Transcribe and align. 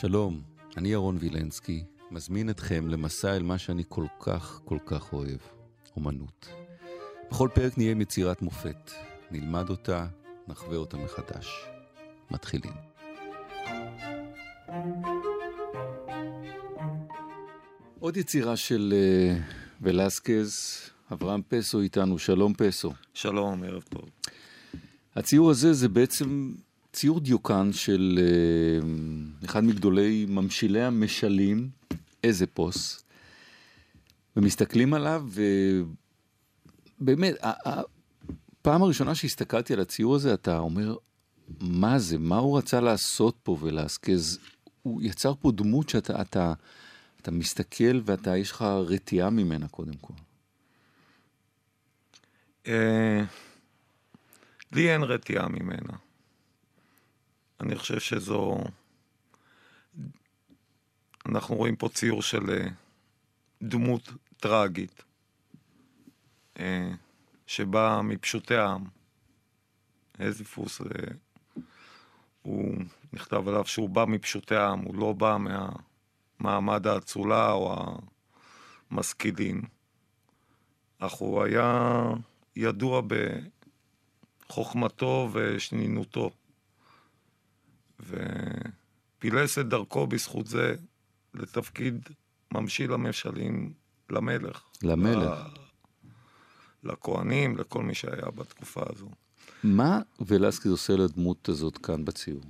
שלום, 0.00 0.42
אני 0.76 0.88
ירון 0.88 1.16
וילנסקי, 1.20 1.84
מזמין 2.10 2.50
אתכם 2.50 2.88
למסע 2.88 3.36
אל 3.36 3.42
מה 3.42 3.58
שאני 3.58 3.82
כל 3.88 4.06
כך 4.20 4.60
כל 4.64 4.78
כך 4.86 5.12
אוהב, 5.12 5.38
אומנות. 5.96 6.48
בכל 7.30 7.48
פרק 7.54 7.78
נהיה 7.78 7.90
עם 7.90 8.00
יצירת 8.00 8.42
מופת, 8.42 8.90
נלמד 9.30 9.70
אותה, 9.70 10.06
נחווה 10.48 10.76
אותה 10.76 10.96
מחדש. 10.96 11.48
מתחילים. 12.30 12.72
עוד 17.98 18.16
יצירה 18.16 18.56
של 18.56 18.94
uh, 18.96 19.52
ולסקז, 19.80 20.80
אברהם 21.12 21.42
פסו 21.48 21.80
איתנו, 21.80 22.18
שלום 22.18 22.54
פסו. 22.54 22.92
שלום, 23.14 23.62
ערב 23.62 23.82
טוב. 23.82 24.10
הציור 25.16 25.50
הזה 25.50 25.72
זה 25.72 25.88
בעצם 25.88 26.52
ציור 26.92 27.20
דיוקן 27.20 27.72
של 27.72 28.18
uh, 29.42 29.44
אחד 29.44 29.64
מגדולי 29.64 30.26
ממשילי 30.28 30.82
המשלים, 30.82 31.68
איזה 32.24 32.46
פוס, 32.46 33.04
ומסתכלים 34.36 34.94
עליו, 34.94 35.28
ובאמת, 37.00 37.34
הפעם 37.40 38.82
הראשונה 38.82 39.14
שהסתכלתי 39.14 39.72
על 39.72 39.80
הציור 39.80 40.14
הזה, 40.14 40.34
אתה 40.34 40.58
אומר, 40.58 40.96
מה 41.60 41.98
זה, 41.98 42.18
מה 42.18 42.36
הוא 42.36 42.58
רצה 42.58 42.80
לעשות 42.80 43.36
פה 43.42 43.56
ולאסקז? 43.60 44.38
הוא 44.82 45.02
יצר 45.02 45.34
פה 45.40 45.52
דמות 45.52 45.88
שאתה 45.88 46.20
אתה, 46.20 46.52
אתה 47.22 47.30
מסתכל 47.30 48.00
ואתה, 48.04 48.36
יש 48.36 48.50
לך 48.50 48.62
רתיעה 48.62 49.30
ממנה 49.30 49.68
קודם 49.68 49.94
כל. 50.00 50.14
אה, 52.66 53.22
לי 54.72 54.92
אין 54.92 55.02
רתיעה 55.02 55.48
ממנה. 55.48 56.09
אני 57.60 57.76
חושב 57.76 58.00
שזו... 58.00 58.58
אנחנו 61.26 61.56
רואים 61.56 61.76
פה 61.76 61.88
ציור 61.88 62.22
של 62.22 62.50
אה, 62.50 62.68
דמות 63.62 64.12
טראגית, 64.36 65.02
אה, 66.58 66.90
שבאה 67.46 68.02
מפשוטי 68.02 68.54
העם. 68.54 68.84
הזיפוס, 70.18 70.80
הוא 72.42 72.74
נכתב 73.12 73.48
עליו 73.48 73.66
שהוא 73.66 73.90
בא 73.90 74.04
מפשוטי 74.04 74.54
העם, 74.54 74.80
הוא 74.80 74.96
לא 74.96 75.12
בא 75.12 75.36
מהמעמד 76.40 76.86
האצולה 76.86 77.52
או 77.52 77.98
המשכילים, 78.90 79.62
אך 80.98 81.12
הוא 81.12 81.42
היה 81.42 82.00
ידוע 82.56 83.02
בחוכמתו 84.48 85.28
ושנינותו. 85.32 86.30
ופילס 88.00 89.58
את 89.58 89.68
דרכו 89.68 90.06
בזכות 90.06 90.46
זה 90.46 90.74
לתפקיד 91.34 92.08
ממשיל 92.54 92.92
המשלים 92.92 93.72
למלך. 94.10 94.62
למלך. 94.82 95.38
לכהנים, 96.82 97.56
לכל 97.56 97.82
מי 97.82 97.94
שהיה 97.94 98.30
בתקופה 98.34 98.82
הזו. 98.94 99.10
מה 99.64 100.00
ולסקי 100.20 100.68
עושה 100.68 100.92
לדמות 100.92 101.48
הזאת 101.48 101.78
כאן 101.78 102.04
בציור? 102.04 102.42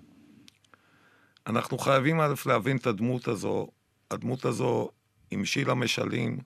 אנחנו 1.46 1.78
חייבים 1.78 2.20
א' 2.20 2.34
להבין 2.46 2.76
את 2.76 2.86
הדמות 2.86 3.28
הזו. 3.28 3.68
הדמות 4.10 4.44
הזו 4.44 4.90
המשיל 5.32 5.70
המשלים 5.70 6.38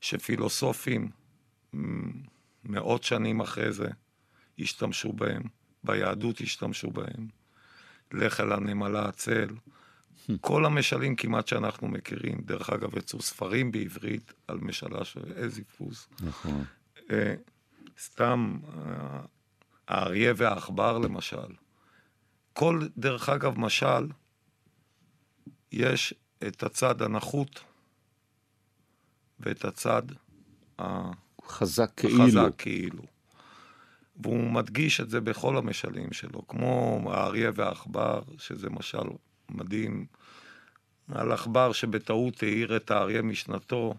שפילוסופים 0.00 1.10
מאות 2.64 3.02
שנים 3.04 3.40
אחרי 3.40 3.72
זה 3.72 3.88
השתמשו 4.58 5.12
בהם, 5.12 5.42
ביהדות 5.84 6.40
השתמשו 6.40 6.90
בהם. 6.90 7.28
לך 8.12 8.40
אל 8.40 8.52
הנמלה 8.52 9.08
הצל. 9.08 9.48
כל 10.40 10.64
המשלים 10.64 11.16
כמעט 11.16 11.48
שאנחנו 11.48 11.88
מכירים, 11.88 12.40
דרך 12.40 12.70
אגב, 12.70 12.96
יצאו 12.96 13.22
ספרים 13.22 13.72
בעברית 13.72 14.32
על 14.48 14.58
משלה 14.58 15.04
של 15.04 15.32
אזיפוס. 15.44 16.08
נכון. 16.20 16.64
אה, 17.10 17.34
סתם, 18.00 18.58
אה, 18.76 19.20
האריה 19.88 20.32
והעכבר 20.36 20.98
למשל. 20.98 21.54
כל, 22.52 22.80
דרך 22.96 23.28
אגב, 23.28 23.58
משל, 23.58 24.08
יש 25.72 26.14
את 26.48 26.62
הצד 26.62 27.02
הנחות 27.02 27.60
ואת 29.40 29.64
הצד 29.64 30.02
החזק 30.78 31.90
כאילו. 31.96 32.24
חזק 32.24 32.52
כאילו. 32.58 33.02
והוא 34.18 34.50
מדגיש 34.50 35.00
את 35.00 35.10
זה 35.10 35.20
בכל 35.20 35.56
המשלים 35.56 36.12
שלו, 36.12 36.46
כמו 36.48 37.02
האריה 37.12 37.50
והעכבר, 37.54 38.22
שזה 38.38 38.70
משל 38.70 39.08
מדהים, 39.48 40.06
על 41.12 41.32
עכבר 41.32 41.72
שבטעות 41.72 42.42
העיר 42.42 42.76
את 42.76 42.90
האריה 42.90 43.22
משנתו, 43.22 43.94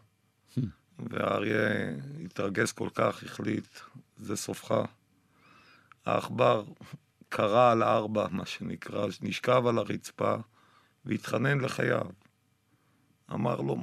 והאריה 0.99 1.69
התרגז 2.25 2.71
כל 2.71 2.89
כך, 2.93 3.23
החליט, 3.23 3.79
זה 4.17 4.35
סופך. 4.35 4.71
העכבר 6.05 6.63
קרא 7.29 7.71
על 7.71 7.83
ארבע, 7.83 8.27
מה 8.31 8.45
שנקרא, 8.45 9.07
נשכב 9.21 9.67
על 9.67 9.77
הרצפה 9.77 10.35
והתחנן 11.05 11.59
לחייו. 11.59 12.05
אמר 13.33 13.61
לו, 13.61 13.77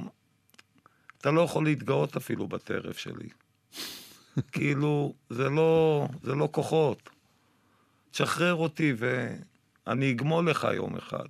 אתה 1.18 1.30
לא 1.30 1.40
יכול 1.40 1.64
להתגאות 1.64 2.16
אפילו 2.16 2.46
בטרף 2.48 2.98
שלי. 2.98 3.28
כאילו, 4.52 5.14
זה 5.30 5.48
לא, 5.48 6.08
זה 6.22 6.34
לא 6.34 6.48
כוחות. 6.52 7.10
תשחרר 8.10 8.54
אותי 8.54 8.94
ואני 8.96 10.10
אגמול 10.10 10.50
לך 10.50 10.66
יום 10.74 10.96
אחד. 10.96 11.26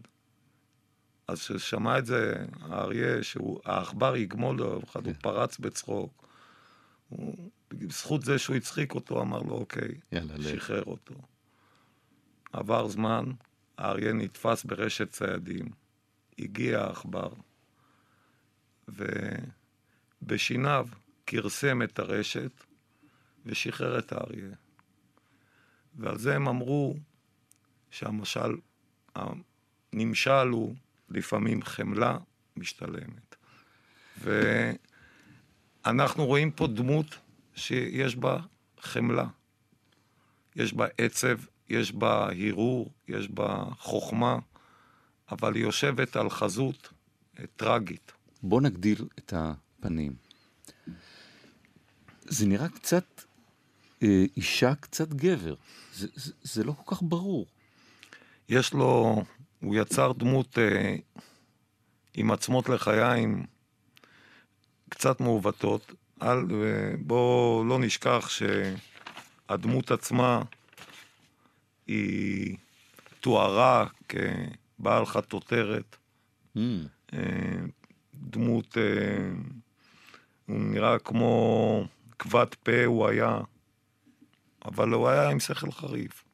אז 1.29 1.41
כששמע 1.41 1.99
את 1.99 2.07
זה 2.07 2.35
האריה, 2.61 3.23
שהעכבר 3.23 4.17
יגמול 4.17 4.57
לו 4.57 4.65
יום 4.65 4.83
אחד, 4.83 5.07
הוא 5.07 5.15
כן. 5.15 5.21
פרץ 5.21 5.59
בצחוק. 5.59 6.29
הוא, 7.09 7.51
בזכות 7.71 8.23
זה 8.23 8.39
שהוא 8.39 8.57
הצחיק 8.57 8.95
אותו, 8.95 9.23
אמר 9.23 9.43
לו, 9.43 9.55
אוקיי, 9.55 9.89
יאללה, 10.13 10.35
שחרר 10.43 10.81
לך. 10.81 10.87
אותו. 10.87 11.15
עבר 12.53 12.89
זמן, 12.89 13.25
האריה 13.79 14.13
נתפס 14.13 14.65
ברשת 14.65 15.11
ציידים, 15.11 15.67
הגיע 16.39 16.81
העכבר, 16.81 17.29
ובשיניו 20.23 20.89
כרסם 21.27 21.83
את 21.83 21.99
הרשת 21.99 22.66
ושחרר 23.47 23.99
את 23.99 24.13
האריה. 24.13 24.49
ועל 25.95 26.19
זה 26.19 26.37
הם 26.37 26.49
אמרו 26.49 26.97
שהמשל, 27.91 28.57
הנמשל 29.15 30.49
הוא 30.51 30.75
לפעמים 31.09 31.63
חמלה 31.63 32.19
משתלמת. 32.57 33.37
ואנחנו 35.85 36.27
רואים 36.27 36.51
פה 36.51 36.67
דמות 36.67 37.19
שיש 37.55 38.17
בה 38.17 38.39
חמלה. 38.81 39.27
יש 40.57 40.75
בה 40.75 40.87
עצב, 40.99 41.39
יש 41.69 41.93
בה 41.93 42.29
הרהור, 42.31 42.93
יש 43.09 43.29
בה 43.29 43.65
חוכמה, 43.79 44.39
אבל 45.31 45.55
היא 45.55 45.63
יושבת 45.63 46.17
על 46.17 46.31
חזות 46.31 46.93
טרגית. 47.57 48.13
בוא 48.43 48.61
נגדיל 48.61 49.05
את 49.19 49.33
הפנים. 49.37 50.17
זה 52.23 52.47
נראה 52.47 52.69
קצת 52.69 53.05
אה, 53.19 53.26
אישה, 54.03 54.75
קצת 54.75 55.09
גבר. 55.09 55.55
זה, 55.95 56.07
זה, 56.15 56.33
זה 56.43 56.65
לא 56.65 56.73
כל 56.73 56.97
כך 56.97 57.03
ברור. 57.03 57.47
יש 58.49 58.73
לו, 58.73 59.23
הוא 59.61 59.77
יצר 59.77 60.13
דמות 60.13 60.59
אה, 60.59 60.97
עם 62.15 62.31
עצמות 62.31 62.69
לחיים 62.69 63.47
קצת 64.89 65.21
מעוותות. 65.21 65.93
אל, 66.23 66.39
בואו 66.99 67.65
לא 67.65 67.79
נשכח 67.79 68.29
שהדמות 68.29 69.91
עצמה 69.91 70.43
היא 71.87 72.57
תוארה 73.21 73.87
כבעל 74.09 75.07
חטוטרת. 75.07 75.97
Mm. 76.57 76.61
אה, 77.13 77.19
דמות, 78.15 78.79
אה, 78.79 79.29
הוא 80.47 80.61
נראה 80.61 80.99
כמו 80.99 81.85
כבד 82.19 82.55
פה 82.63 82.85
הוא 82.85 83.09
היה, 83.09 83.41
אבל 84.67 84.93
הוא 84.93 85.09
היה 85.09 85.31
עם 85.31 85.41
שכל 85.41 85.71
חריף. 85.71 86.25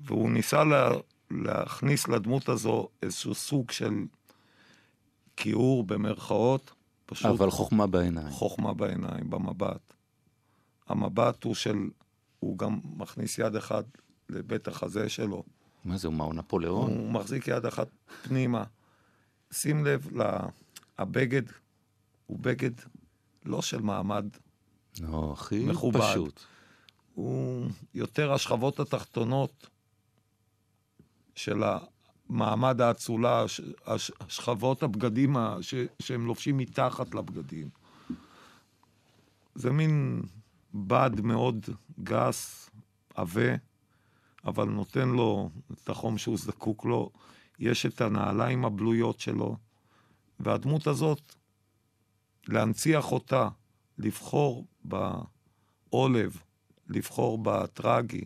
והוא 0.00 0.30
ניסה 0.30 0.64
לה, 0.64 0.90
להכניס 1.30 2.08
לדמות 2.08 2.48
הזו 2.48 2.88
איזשהו 3.02 3.34
סוג 3.34 3.70
של 3.70 3.94
כיעור 5.36 5.84
במרכאות. 5.84 6.72
פשוט... 7.06 7.26
אבל 7.26 7.50
חוכמה 7.50 7.86
בעיניים. 7.86 8.30
חוכמה 8.30 8.74
בעיניים, 8.74 9.30
במבט. 9.30 9.94
המבט 10.88 11.44
הוא 11.44 11.54
של... 11.54 11.76
הוא 12.40 12.58
גם 12.58 12.80
מכניס 12.96 13.38
יד 13.38 13.56
אחת 13.56 13.84
לבית 14.28 14.68
החזה 14.68 15.08
שלו. 15.08 15.42
מה 15.84 15.96
זה, 15.96 16.08
מה, 16.08 16.24
הוא 16.24 16.34
נפוליאון? 16.34 16.90
הוא 16.90 17.10
מחזיק 17.10 17.48
יד 17.48 17.66
אחת 17.66 17.88
פנימה. 18.22 18.64
שים 19.52 19.84
לב, 19.84 20.08
הבגד 20.98 21.42
הוא 22.26 22.38
בגד 22.40 22.70
לא 23.44 23.62
של 23.62 23.80
מעמד 23.80 24.26
לא, 25.00 25.32
הכי 25.32 25.64
מכובד. 25.64 26.00
פשוט. 26.00 26.44
הוא 27.16 27.66
יותר 27.94 28.32
השכבות 28.32 28.80
התחתונות 28.80 29.66
של 31.34 31.62
מעמד 32.28 32.80
האצולה, 32.80 33.44
שכבות 34.28 34.82
הבגדים 34.82 35.36
ש, 35.60 35.74
שהם 36.02 36.26
לובשים 36.26 36.56
מתחת 36.56 37.14
לבגדים. 37.14 37.68
זה 39.54 39.70
מין 39.70 40.22
בד 40.74 41.20
מאוד 41.22 41.66
גס, 42.02 42.70
עבה, 43.14 43.54
אבל 44.44 44.68
נותן 44.68 45.08
לו 45.08 45.50
את 45.72 45.88
החום 45.88 46.18
שהוא 46.18 46.38
זקוק 46.38 46.84
לו. 46.84 47.10
יש 47.58 47.86
את 47.86 48.00
הנעליים 48.00 48.64
הבלויות 48.64 49.20
שלו, 49.20 49.56
והדמות 50.40 50.86
הזאת, 50.86 51.34
להנציח 52.48 53.12
אותה, 53.12 53.48
לבחור 53.98 54.66
בעולב, 54.84 56.42
לבחור 56.88 57.38
בטרגי, 57.42 58.24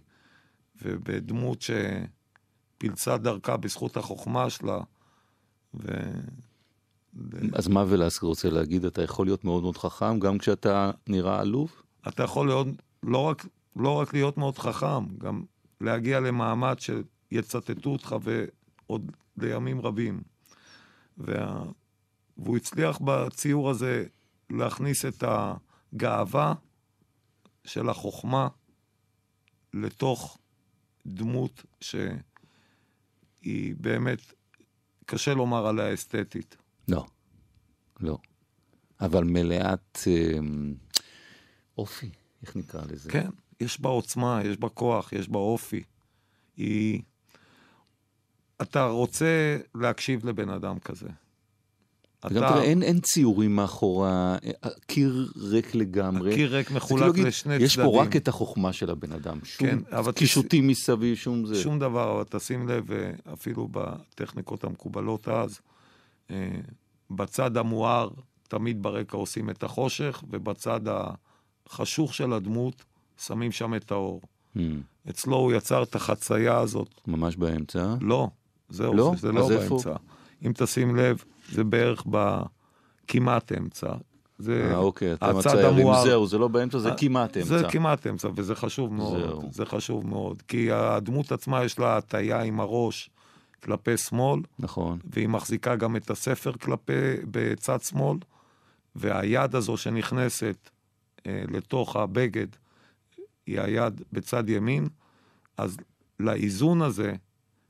ובדמות 0.82 1.62
שפילצה 1.62 3.18
דרכה 3.18 3.56
בזכות 3.56 3.96
החוכמה 3.96 4.50
שלה. 4.50 4.80
ו... 5.74 5.88
אז 7.52 7.68
מה 7.68 7.84
ולסקי 7.88 8.26
רוצה 8.26 8.50
להגיד? 8.50 8.84
אתה 8.84 9.02
יכול 9.02 9.26
להיות 9.26 9.44
מאוד 9.44 9.62
מאוד 9.62 9.76
חכם 9.76 10.18
גם 10.18 10.38
כשאתה 10.38 10.90
נראה 11.06 11.40
עלוב? 11.40 11.82
אתה 12.08 12.22
יכול 12.22 12.46
להיות, 12.46 12.66
לא 13.02 13.18
רק, 13.18 13.46
לא 13.76 13.94
רק 13.94 14.14
להיות 14.14 14.38
מאוד 14.38 14.58
חכם, 14.58 15.16
גם 15.18 15.42
להגיע 15.80 16.20
למעמד 16.20 16.76
שיצטטו 16.78 17.90
אותך 17.90 18.16
ועוד 18.22 19.12
לימים 19.36 19.80
רבים. 19.80 20.22
וה... 21.18 21.62
והוא 22.38 22.56
הצליח 22.56 22.98
בציור 23.04 23.70
הזה 23.70 24.04
להכניס 24.50 25.04
את 25.04 25.24
הגאווה 25.26 26.54
של 27.64 27.88
החוכמה 27.88 28.48
לתוך 29.74 30.38
דמות 31.06 31.64
שהיא 31.80 32.14
באמת, 33.80 34.18
קשה 35.06 35.34
לומר 35.34 35.66
עליה 35.66 35.94
אסתטית. 35.94 36.56
לא, 36.88 37.06
לא. 38.00 38.18
אבל 39.00 39.24
מלאת 39.24 39.98
אה, 40.06 40.38
אופי, 41.78 42.10
איך 42.42 42.56
נקרא 42.56 42.82
לזה? 42.90 43.10
כן, 43.10 43.28
יש 43.60 43.80
בה 43.80 43.88
עוצמה, 43.88 44.40
יש 44.44 44.56
בה 44.56 44.68
כוח, 44.68 45.12
יש 45.12 45.28
בה 45.28 45.38
אופי. 45.38 45.82
היא... 46.56 47.02
אתה 48.62 48.86
רוצה 48.86 49.58
להקשיב 49.74 50.26
לבן 50.26 50.48
אדם 50.48 50.78
כזה. 50.78 51.08
וגם 52.25 52.44
אתה... 52.44 52.52
תראה, 52.52 52.62
אין, 52.62 52.82
אין 52.82 53.00
ציורים 53.00 53.56
מאחורה, 53.56 54.37
הקיר 54.62 55.32
ריק 55.37 55.75
לגמרי. 55.75 56.32
הקיר 56.32 56.56
ריק 56.56 56.70
מחולק 56.70 57.19
לשני 57.19 57.52
צדדים. 57.52 57.67
יש 57.67 57.78
פה 57.78 58.02
רק 58.02 58.17
את 58.17 58.28
החוכמה 58.28 58.72
של 58.72 58.90
הבן 58.90 59.12
אדם. 59.12 59.38
שום 59.44 59.69
כן, 59.69 59.78
קישוטים 60.14 60.64
תס... 60.64 60.70
מסביב, 60.70 61.17
שום 61.17 61.46
זה. 61.46 61.55
שום 61.55 61.78
דבר, 61.78 62.14
אבל 62.14 62.25
תשים 62.31 62.69
לב, 62.69 62.87
אפילו 63.32 63.69
בטכניקות 63.70 64.64
המקובלות 64.64 65.28
אז, 65.28 65.61
אה, 66.31 66.50
בצד 67.11 67.56
המואר, 67.56 68.08
תמיד 68.49 68.82
ברקע 68.82 69.16
עושים 69.16 69.50
את 69.50 69.62
החושך, 69.62 70.23
ובצד 70.31 70.81
החשוך 71.66 72.14
של 72.14 72.32
הדמות, 72.32 72.84
שמים 73.19 73.52
שם 73.52 73.75
את 73.75 73.90
האור. 73.93 74.20
Hmm. 74.56 74.61
אצלו 75.11 75.37
הוא 75.37 75.52
יצר 75.52 75.82
את 75.82 75.94
החצייה 75.94 76.58
הזאת. 76.58 77.00
ממש 77.06 77.37
באמצע? 77.37 77.94
לא, 78.00 78.28
זהו, 78.69 78.94
לא? 78.94 79.12
זה 79.16 79.32
לא 79.32 79.49
באמצע. 79.49 79.64
איפה? 79.64 79.99
אם 80.46 80.52
תשים 80.54 80.96
לב, 80.96 81.25
זה 81.52 81.64
בערך 81.64 82.04
בכמעט 82.06 83.52
אמצע. 83.52 83.92
זה 84.38 84.70
אה, 84.70 84.76
אוקיי, 84.76 85.12
אתה 85.12 85.32
מצייר, 85.32 85.70
אם 85.70 86.02
זהו, 86.04 86.26
זה 86.26 86.38
לא 86.38 86.48
באמצע, 86.48 86.78
זה 86.78 86.90
כמעט 86.96 87.37
אמצע. 87.37 87.58
זה 87.58 87.64
כמעט 87.70 88.06
אמצע, 88.06 88.28
וזה 88.37 88.54
חשוב 88.54 88.92
מאוד. 88.92 89.20
זהו. 89.20 89.48
זה 89.52 89.66
חשוב 89.66 90.06
מאוד. 90.06 90.42
כי 90.42 90.72
הדמות 90.72 91.32
עצמה 91.32 91.64
יש 91.64 91.78
לה 91.78 91.96
הטיה 91.96 92.42
עם 92.42 92.60
הראש 92.60 93.10
כלפי 93.62 93.96
שמאל. 93.96 94.40
נכון. 94.58 94.98
והיא 95.04 95.28
מחזיקה 95.28 95.76
גם 95.76 95.96
את 95.96 96.10
הספר 96.10 96.52
כלפי, 96.52 96.92
בצד 97.31 97.81
שמאל, 97.81 98.19
והיד 98.96 99.54
הזו 99.54 99.76
שנכנסת 99.76 100.70
אה, 101.26 101.42
לתוך 101.48 101.96
הבגד, 101.96 102.46
היא 103.46 103.60
היד 103.60 104.02
בצד 104.12 104.48
ימין, 104.48 104.88
אז 105.56 105.76
לאיזון 106.20 106.82
הזה 106.82 107.12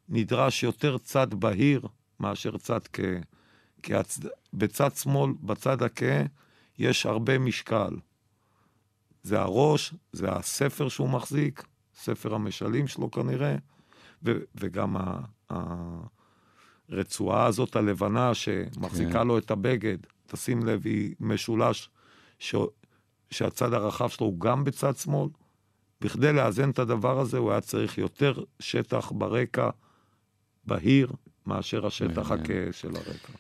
נדרש 0.09 0.63
יותר 0.63 0.99
צד 0.99 1.35
בהיר 1.35 1.81
מאשר 2.21 2.59
צד 2.59 2.87
כהה. 2.93 3.21
כי 3.83 3.95
הצ... 3.95 4.21
בצד 4.53 4.95
שמאל, 4.95 5.33
בצד 5.43 5.83
הכהה, 5.83 6.25
יש 6.79 7.07
הרבה 7.07 7.39
משקל. 7.39 7.97
זה 9.23 9.41
הראש, 9.41 9.95
זה 10.13 10.33
הספר 10.33 10.89
שהוא 10.89 11.09
מחזיק, 11.09 11.65
ספר 11.95 12.35
המשלים 12.35 12.87
שלו 12.87 13.11
כנראה, 13.11 13.57
ו... 14.25 14.39
וגם 14.55 14.97
ה... 14.97 15.21
הרצועה 16.89 17.47
הזאת 17.47 17.77
הלבנה 17.77 18.35
שמחזיקה 18.35 19.13
כן. 19.13 19.27
לו 19.27 19.39
את 19.39 19.51
הבגד, 19.51 19.99
תשים 20.27 20.67
לב, 20.67 20.83
היא 20.85 21.15
משולש, 21.21 21.91
ש... 22.39 22.55
שהצד 23.31 23.73
הרחב 23.73 24.09
שלו 24.09 24.27
הוא 24.27 24.41
גם 24.41 24.65
בצד 24.65 24.97
שמאל. 24.97 25.29
בכדי 26.01 26.33
לאזן 26.33 26.71
את 26.71 26.79
הדבר 26.79 27.21
הזה, 27.21 27.39
הוא 27.39 27.51
היה 27.51 27.61
צריך 27.61 27.99
יותר 27.99 28.45
שטח 28.59 29.13
ברקע 29.13 29.71
בהיר 30.65 31.13
מאשר 31.47 31.87
השטח 31.87 32.31
הכהה 32.31 32.73
של 32.73 32.97
הרקע. 32.97 33.33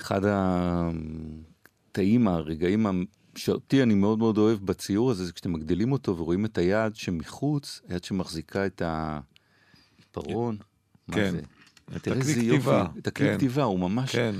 אחד 0.00 0.20
הקטעים, 0.24 2.28
הרגעים 2.28 3.06
שאותי 3.36 3.82
אני 3.82 3.94
מאוד 3.94 4.18
מאוד 4.18 4.38
אוהב 4.38 4.58
בציור 4.58 5.10
הזה, 5.10 5.24
זה 5.24 5.32
כשאתם 5.32 5.52
מגדילים 5.52 5.92
אותו 5.92 6.16
ורואים 6.16 6.44
את 6.44 6.58
היד 6.58 6.96
שמחוץ, 6.96 7.80
היד 7.88 8.04
שמחזיקה 8.04 8.66
את 8.66 8.82
העיפרון. 8.84 10.56
כן. 11.12 11.34
את 11.96 12.08
הכלי 12.08 12.34
כתיבה. 12.34 12.86
את 12.98 13.06
הכלי 13.06 13.28
כן. 13.28 13.36
כתיבה, 13.36 13.62
הוא 13.62 13.80
ממש... 13.80 14.12
כן. 14.12 14.34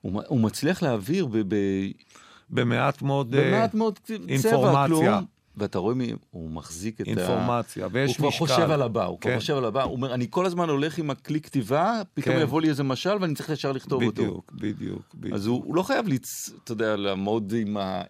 הוא, 0.00 0.22
הוא 0.26 0.40
מצליח 0.40 0.82
להעביר 0.82 1.26
ב... 1.26 1.38
ב... 1.48 1.56
במעט 2.50 3.02
מאוד, 3.02 3.30
במעט 3.30 3.74
מאוד 3.74 3.98
צבע, 4.42 4.86
כלום. 4.86 5.24
ואתה 5.56 5.78
רואה 5.78 5.94
מי, 5.94 6.12
הוא 6.30 6.50
מחזיק 6.50 7.00
את 7.00 7.06
אינפורמציה, 7.06 7.84
ה... 7.84 7.88
ויש 7.92 8.10
משקל. 8.10 8.22
הוא 8.24 8.32
כבר 8.32 8.46
חושב 8.46 8.70
על 8.70 8.82
הבא, 8.82 9.04
הוא 9.04 9.20
כן. 9.20 9.30
כבר 9.30 9.38
חושב 9.38 9.56
על 9.56 9.64
הבא, 9.64 9.82
הוא 9.82 9.92
אומר, 9.92 10.14
אני 10.14 10.26
כל 10.30 10.46
הזמן 10.46 10.68
הולך 10.68 10.98
עם 10.98 11.10
הכלי 11.10 11.40
כתיבה, 11.40 12.02
פתאום 12.14 12.34
כן. 12.34 12.42
יבוא 12.42 12.60
לי 12.60 12.68
איזה 12.68 12.82
משל 12.82 13.16
ואני 13.20 13.34
צריך 13.34 13.48
ישר 13.48 13.72
לכתוב 13.72 14.04
בדיוק, 14.04 14.18
אותו. 14.18 14.42
בדיוק, 14.56 14.74
בדיוק. 14.76 15.14
בדיוק. 15.14 15.34
אז 15.34 15.46
הוא, 15.46 15.64
הוא 15.64 15.74
לא 15.74 15.82
חייב, 15.82 16.08
לצ... 16.08 16.50
אתה 16.64 16.72
יודע, 16.72 16.96
לעמוד 16.96 17.52
עם, 17.56 17.76
ה... 17.76 18.02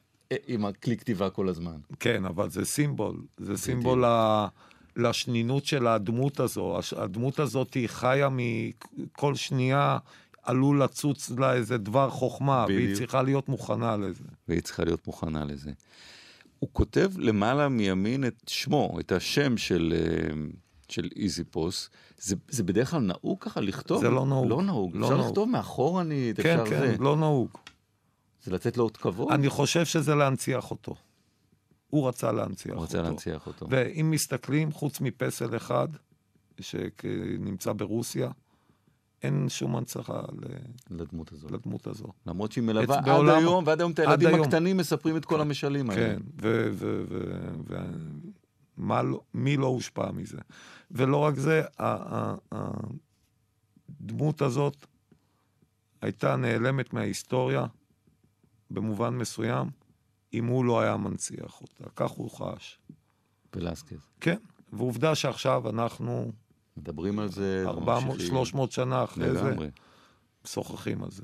עם 0.46 0.64
הכלי 0.64 0.96
כתיבה 0.96 1.31
כל 1.31 1.48
הזמן. 1.48 1.76
כן, 2.00 2.25
אבל 2.25 2.50
זה 2.50 2.64
סימבול, 2.64 3.16
זה 3.38 3.44
בדיוק. 3.44 3.58
סימבול 3.58 4.04
ה... 4.04 4.46
לשנינות 4.96 5.64
של 5.64 5.86
הדמות 5.86 6.41
הזו. 6.41 6.79
הדמות 6.96 7.38
הזאת 7.38 7.74
היא 7.74 7.88
חיה 7.88 8.29
מכל 8.32 9.34
שנייה, 9.34 9.98
עלול 10.43 10.82
לצוץ 10.82 11.31
לה 11.31 11.53
איזה 11.53 11.79
דבר 11.79 12.10
חוכמה, 12.10 12.65
בדיוק. 12.65 12.82
והיא 12.82 12.96
צריכה 12.96 13.22
להיות 13.22 13.48
מוכנה 13.48 13.96
לזה. 13.96 14.24
והיא 14.48 14.60
צריכה 14.60 14.84
להיות 14.84 15.06
מוכנה 15.06 15.44
לזה. 15.44 15.70
הוא 16.60 16.70
כותב 16.72 17.10
למעלה 17.19 17.69
מימין 17.69 18.26
את 18.26 18.43
שמו, 18.46 18.96
את 19.00 19.12
השם 19.12 19.56
של, 19.56 19.94
אה, 19.96 20.34
של 20.88 21.08
איזיפוס. 21.17 21.90
זה, 22.19 22.36
זה 22.48 22.62
בדרך 22.62 22.90
כלל 22.90 23.00
נהוג 23.00 23.38
ככה 23.40 23.60
לכתוב? 23.60 24.00
זה 24.00 24.10
לא 24.10 24.26
נהוג. 24.26 24.48
לא 24.48 24.62
נהוג. 24.62 24.96
לא 24.96 25.06
אפשר 25.06 25.17
נהוג. 25.17 25.29
לכתוב 25.29 25.48
מאחורנית, 25.48 26.40
כן, 26.40 26.60
אפשר 26.60 26.70
כן, 26.70 26.81
זה. 26.81 26.96
כן, 26.96 27.02
לא 27.02 27.17
נהוג. 27.17 27.48
זה 28.43 28.52
לתת 28.52 28.76
לו 28.76 28.84
עוד 28.84 28.96
כבוד? 28.96 29.32
אני 29.32 29.48
חושב 29.48 29.84
שזה 29.84 30.14
להנציח 30.14 30.70
אותו. 30.70 30.94
הוא 31.90 32.08
רצה 32.08 32.32
להנציח 32.32 32.74
הוא 32.74 32.82
אותו. 32.82 32.96
הוא 32.96 33.00
רצה 33.00 33.08
להנציח 33.08 33.46
אותו. 33.46 33.67
ואם 33.70 34.10
מסתכלים, 34.10 34.72
חוץ 34.72 35.00
מפסל 35.00 35.56
אחד, 35.56 35.88
שנמצא 36.60 37.72
ברוסיה, 37.72 38.31
אין 39.22 39.48
שום 39.48 39.77
הנצחה 39.77 40.22
לדמות 40.91 41.32
הזו. 41.32 41.48
לדמות 41.48 41.86
הזו. 41.86 42.06
למרות 42.27 42.53
שהיא 42.53 42.65
מלווה 42.65 42.98
עד 42.98 43.05
בעולם, 43.05 43.39
היום, 43.39 43.65
ועד 43.67 43.81
היום 43.81 43.93
את 43.93 43.98
הילדים 43.98 44.29
היום. 44.29 44.41
הקטנים 44.41 44.77
מספרים 44.77 45.17
את 45.17 45.24
כל 45.24 45.34
כן, 45.34 45.41
המשלים 45.41 45.91
האלה. 45.91 46.17
כן, 46.17 46.22
ומי 48.79 49.56
לא 49.56 49.67
הושפע 49.67 50.12
מזה. 50.12 50.39
ולא 50.91 51.17
רק 51.17 51.34
זה, 51.34 51.62
הדמות 54.00 54.43
הזאת 54.43 54.86
הייתה 56.03 56.36
נעלמת 56.36 56.93
מההיסטוריה 56.93 57.67
במובן 58.70 59.15
מסוים, 59.15 59.70
אם 60.34 60.46
הוא 60.46 60.65
לא 60.65 60.81
היה 60.81 60.96
מנציח 60.96 61.60
אותה. 61.60 61.84
כך 61.96 62.10
הוא 62.10 62.31
חש. 62.31 62.79
פלסקז. 63.50 63.98
כן, 64.20 64.36
ועובדה 64.72 65.15
שעכשיו 65.15 65.70
אנחנו 65.70 66.32
מדברים 66.77 67.19
על 67.19 67.29
זה. 67.29 67.65
400, 67.67 68.20
300 68.20 68.72
שנה 68.72 69.05
אחרי 69.05 69.27
לגמרי. 69.29 69.67
זה, 69.67 69.70
משוחחים 70.44 71.03
על 71.05 71.10
זה. 71.10 71.22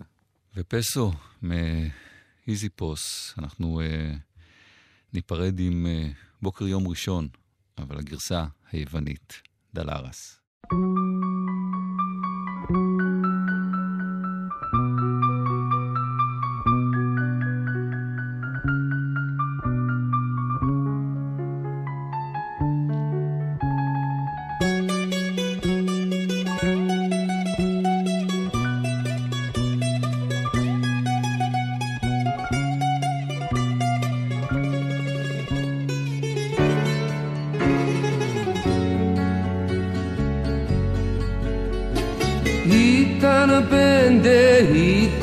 ופסו, 0.56 1.12
מאיזי 1.42 2.68
פוס, 2.68 3.34
אנחנו 3.38 3.80
uh, 3.80 4.16
ניפרד 5.12 5.60
עם 5.60 5.86
uh, 5.86 6.14
בוקר 6.42 6.66
יום 6.66 6.88
ראשון, 6.88 7.28
אבל 7.78 7.98
הגרסה 7.98 8.44
היוונית, 8.72 9.32
דלרס. 9.74 10.40
thank 10.72 11.45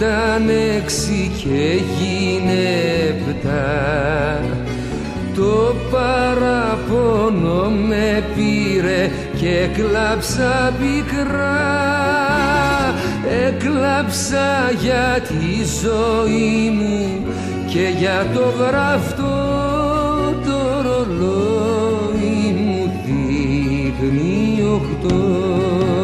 ήταν 0.04 0.50
έξι 0.76 1.32
και 1.38 1.50
έγινε 1.50 2.64
επτά 3.10 4.40
Το 5.36 5.76
παραπονό 5.92 7.70
με 7.88 8.24
πήρε 8.36 9.10
και 9.40 9.68
κλάψα 9.74 10.74
πικρά. 10.80 11.84
Έκλαψα 13.48 14.72
για 14.82 15.22
τη 15.28 15.64
ζωή 15.84 16.70
μου 16.70 17.26
και 17.68 17.94
για 18.00 18.28
το 18.34 18.54
γραφτό 18.60 19.34
το 20.46 20.82
ρολόι 20.82 22.54
μου 22.56 22.92
δείχνει 23.06 24.64
οχτώ 24.74 26.03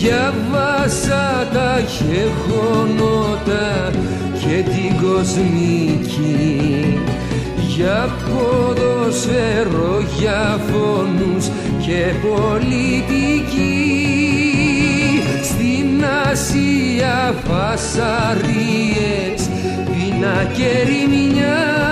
Διαβάσα 0.00 1.48
τα 1.52 1.80
χεχονότα 1.88 3.68
και 4.32 4.62
την 4.70 4.92
κοσμική. 5.02 6.98
Για 7.76 8.08
ποδοσφαίρο, 8.24 9.94
για 10.18 10.60
φόνους 10.70 11.46
και 11.86 12.02
πολιτική. 12.28 13.80
Στην 15.42 16.04
Ασία 16.30 17.34
φασαρίες 17.44 19.40
πίνα 19.84 20.38
και 20.52 20.70
ρημιά 20.84 21.89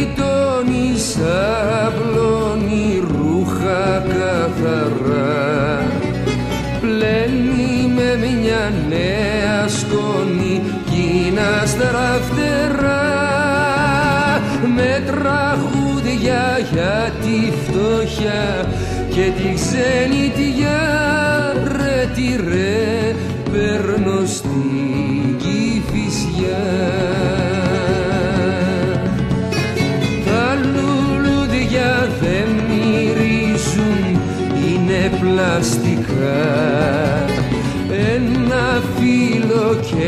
γειτόνισσα 0.00 1.40
απλώνει 1.86 3.02
ρούχα 3.08 4.02
καθαρά. 4.08 5.82
Πλένει 6.80 7.92
με 7.94 8.16
μια 8.26 8.72
νέα 8.88 9.68
σκόνη 9.68 10.62
κίνα 10.90 11.66
στραφτερά. 11.66 13.18
Με 14.76 15.02
τραγούδια 15.06 16.58
για 16.72 17.12
τη 17.22 17.52
φτώχεια 17.62 18.68
και 19.10 19.32
τη 19.36 19.54
ξενιτιά 19.54 20.80
ρε 21.76 22.08
τι 22.14 22.36
ρε 22.48 23.14
παίρνω 23.52 24.26
στην 24.26 25.36
Κηφισιά 25.38 27.09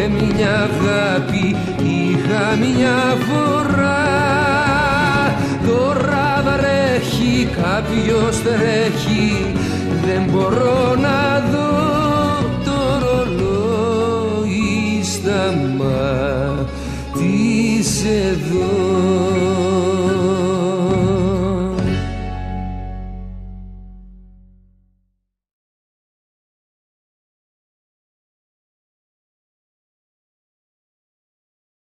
και 0.02 0.09
μια 0.09 0.54
αγάπη 0.54 1.56
είχα 1.82 2.56
μια 2.56 3.16
φορά. 3.26 4.00
Τώρα 5.66 6.42
βρέχει, 6.44 7.44
κάποιος 7.44 8.42
τρέχει 8.42 9.52
Δεν 10.04 10.23
μπορώ 10.30 10.94
να 11.00 11.21
δω 11.52 11.73
το 12.64 12.78
ρολόι 13.02 15.02
σταμάτησε 15.02 16.66
εδώ 18.30 18.73